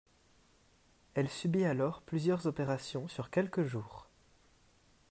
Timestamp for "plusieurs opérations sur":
2.01-3.29